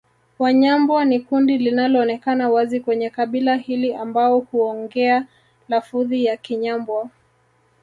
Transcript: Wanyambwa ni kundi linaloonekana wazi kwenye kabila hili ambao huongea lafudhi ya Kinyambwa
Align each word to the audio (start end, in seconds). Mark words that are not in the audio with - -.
Wanyambwa 0.39 1.05
ni 1.05 1.19
kundi 1.19 1.57
linaloonekana 1.57 2.49
wazi 2.49 2.79
kwenye 2.79 3.09
kabila 3.09 3.55
hili 3.55 3.93
ambao 3.95 4.39
huongea 4.39 5.25
lafudhi 5.69 6.25
ya 6.25 6.37
Kinyambwa 6.37 7.09